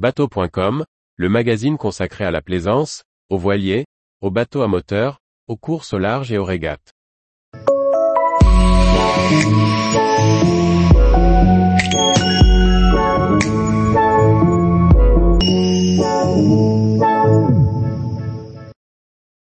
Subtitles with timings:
[0.00, 3.84] Bateau.com, le magazine consacré à la plaisance, aux voiliers,
[4.22, 6.94] aux bateaux à moteur, aux courses au large et aux régates.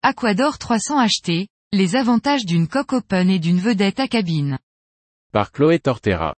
[0.05, 4.61] Aquador 300 HT, les avantages d'une coque open et d'une vedette à cabine.
[5.32, 6.36] Par Chloé Tortera.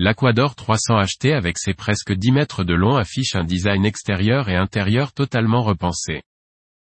[0.00, 4.54] L'Aquador 300 HT avec ses presque 10 mètres de long affiche un design extérieur et
[4.54, 6.22] intérieur totalement repensé.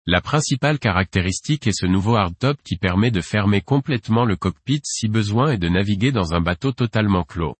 [0.05, 5.07] La principale caractéristique est ce nouveau hardtop qui permet de fermer complètement le cockpit si
[5.07, 7.55] besoin et de naviguer dans un bateau totalement clos.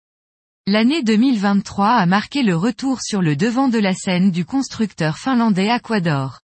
[0.68, 5.70] L'année 2023 a marqué le retour sur le devant de la scène du constructeur finlandais
[5.70, 6.42] Aquador.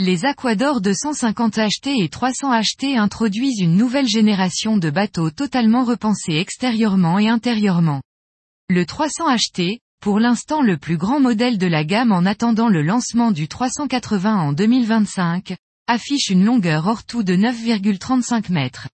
[0.00, 6.36] Les Aquador 250 HT et 300 HT introduisent une nouvelle génération de bateaux totalement repensés
[6.36, 8.00] extérieurement et intérieurement.
[8.70, 12.82] Le 300 HT, pour l'instant le plus grand modèle de la gamme en attendant le
[12.82, 18.86] lancement du 380 en 2025, affiche une longueur hors tout de 9,35 mètres.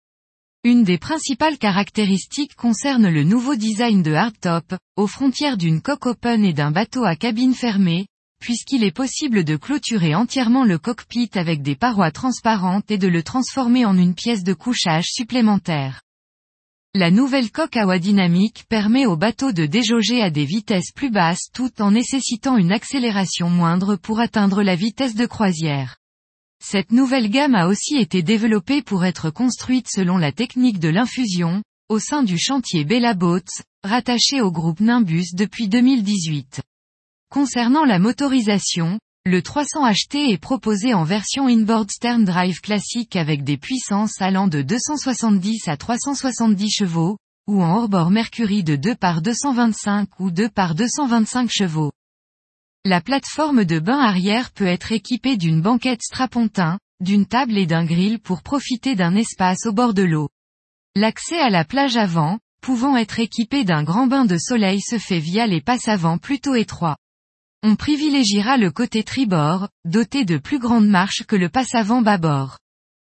[0.63, 6.45] Une des principales caractéristiques concerne le nouveau design de hardtop, aux frontières d'une coque open
[6.45, 8.07] et d'un bateau à cabine fermée,
[8.41, 13.25] puisqu'il est possible de clôturer entièrement le cockpit avec des parois transparentes et de le
[13.25, 16.04] transformer en une pièce de couchage supplémentaire.
[16.97, 21.83] La nouvelle coque dynamique permet au bateau de déjauger à des vitesses plus basses tout
[21.83, 25.97] en nécessitant une accélération moindre pour atteindre la vitesse de croisière.
[26.63, 31.65] Cette nouvelle gamme a aussi été développée pour être construite selon la technique de l'infusion,
[31.89, 36.63] au sein du chantier Bella Boats, rattaché au groupe Nimbus depuis 2018.
[37.29, 43.43] Concernant la motorisation, le 300 HT est proposé en version inboard stern drive classique avec
[43.43, 49.23] des puissances allant de 270 à 370 chevaux, ou en hors-bord Mercury de 2 par
[49.23, 51.91] 225 ou 2 par 225 chevaux.
[52.85, 57.87] La plateforme de bain arrière peut être équipée d'une banquette strapontin, d'une table et d'un
[57.87, 60.29] grill pour profiter d'un espace au bord de l'eau.
[60.97, 65.19] L'accès à la plage avant, pouvant être équipé d'un grand bain de soleil se fait
[65.19, 66.99] via les passes avant plutôt étroits.
[67.67, 72.59] On privilégiera le côté tribord, doté de plus grandes marches que le passe-avant bâbord.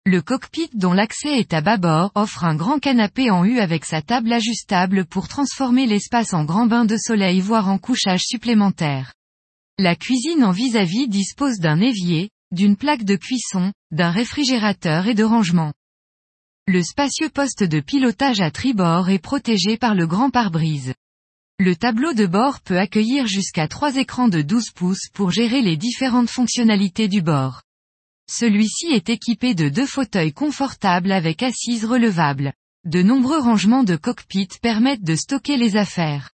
[0.05, 4.03] Le cockpit dont l'accès est à bâbord offre un grand canapé en U avec sa
[4.03, 9.15] table ajustable pour transformer l'espace en grand bain de soleil voire en couchage supplémentaire.
[9.81, 15.15] La cuisine en vis-à-vis -vis dispose d'un évier, d'une plaque de cuisson, d'un réfrigérateur et
[15.15, 15.73] de rangement.
[16.69, 20.95] Le spacieux poste de pilotage à tribord est protégé par le grand pare-brise.
[21.59, 25.79] Le tableau de bord peut accueillir jusqu'à trois écrans de 12 pouces pour gérer les
[25.79, 27.63] différentes fonctionnalités du bord.
[28.31, 32.53] Celui-ci est équipé de deux fauteuils confortables avec assises relevables.
[32.85, 36.29] De nombreux rangements de cockpit permettent de stocker les affaires.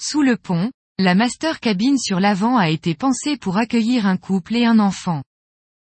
[0.00, 4.56] Sous le pont, la master cabine sur l'avant a été pensée pour accueillir un couple
[4.56, 5.22] et un enfant.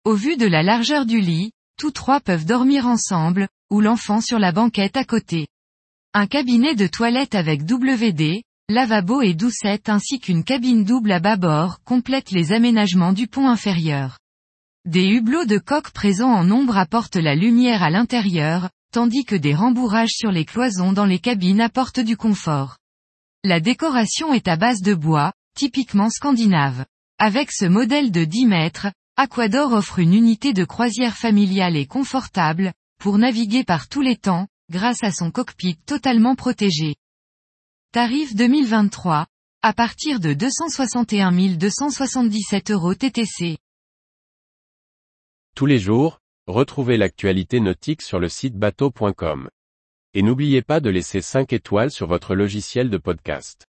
[0.06, 4.40] Au vu de la largeur du lit, tous trois peuvent dormir ensemble, ou l'enfant sur
[4.40, 5.48] la banquette à côté.
[6.14, 11.82] Un cabinet de toilette avec WD, lavabo et doucette ainsi qu'une cabine double à bâbord
[11.84, 14.18] complètent les aménagements du pont inférieur.
[14.86, 19.54] Des hublots de coque présents en nombre apportent la lumière à l'intérieur, tandis que des
[19.54, 22.78] rembourrages sur les cloisons dans les cabines apportent du confort.
[23.44, 26.86] La décoration est à base de bois, typiquement scandinave.
[27.20, 28.88] Avec ce modèle de 10 mètres,
[29.18, 34.48] Aquador offre une unité de croisière familiale et confortable, pour naviguer par tous les temps,
[34.70, 36.96] grâce à son cockpit totalement protégé.
[37.94, 39.26] Tarif 2023.
[39.62, 43.58] À partir de 261 277 euros TTC.
[45.56, 49.50] Tous les jours, retrouvez l'actualité nautique sur le site bateau.com.
[50.14, 53.66] Et n'oubliez pas de laisser 5 étoiles sur votre logiciel de podcast.